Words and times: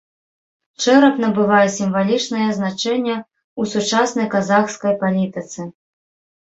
Чэрап 0.85 1.19
набывае 1.23 1.59
сімвалічнае 1.75 2.49
значэнне 2.61 3.15
ў 3.19 3.63
сучаснай 3.77 4.27
казахскай 4.35 4.99
палітыцы. 5.07 5.61